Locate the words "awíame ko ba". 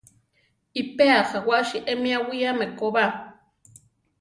2.17-3.05